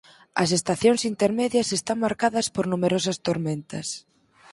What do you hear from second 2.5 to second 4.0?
por numerosas tormentas.